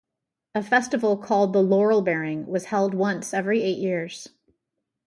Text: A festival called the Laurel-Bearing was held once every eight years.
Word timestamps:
A 0.55 0.63
festival 0.63 1.15
called 1.15 1.53
the 1.53 1.61
Laurel-Bearing 1.61 2.47
was 2.47 2.65
held 2.65 2.95
once 2.95 3.35
every 3.35 3.61
eight 3.61 3.77
years. 3.77 4.29